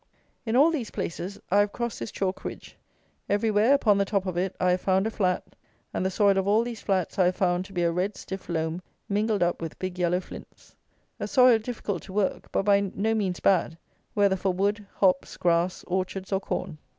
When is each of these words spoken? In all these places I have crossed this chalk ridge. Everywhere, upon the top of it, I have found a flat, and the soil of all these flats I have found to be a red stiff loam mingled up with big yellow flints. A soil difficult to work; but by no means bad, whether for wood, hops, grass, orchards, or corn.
In 0.47 0.55
all 0.55 0.71
these 0.71 0.89
places 0.89 1.39
I 1.51 1.59
have 1.59 1.73
crossed 1.73 1.99
this 1.99 2.09
chalk 2.09 2.43
ridge. 2.43 2.75
Everywhere, 3.29 3.75
upon 3.75 3.99
the 3.99 4.03
top 4.03 4.25
of 4.25 4.35
it, 4.35 4.55
I 4.59 4.71
have 4.71 4.81
found 4.81 5.05
a 5.05 5.11
flat, 5.11 5.55
and 5.93 6.03
the 6.03 6.09
soil 6.09 6.39
of 6.39 6.47
all 6.47 6.63
these 6.63 6.81
flats 6.81 7.19
I 7.19 7.25
have 7.25 7.35
found 7.35 7.65
to 7.65 7.71
be 7.71 7.83
a 7.83 7.91
red 7.91 8.15
stiff 8.17 8.49
loam 8.49 8.81
mingled 9.07 9.43
up 9.43 9.61
with 9.61 9.77
big 9.77 9.99
yellow 9.99 10.19
flints. 10.19 10.75
A 11.19 11.27
soil 11.27 11.59
difficult 11.59 12.01
to 12.01 12.13
work; 12.13 12.51
but 12.51 12.63
by 12.63 12.79
no 12.79 13.13
means 13.13 13.39
bad, 13.41 13.77
whether 14.15 14.35
for 14.35 14.51
wood, 14.51 14.87
hops, 14.95 15.37
grass, 15.37 15.83
orchards, 15.83 16.31
or 16.31 16.39
corn. 16.39 16.79